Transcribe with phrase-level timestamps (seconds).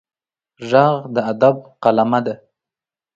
[0.69, 2.35] غږ د ادب قلمه ده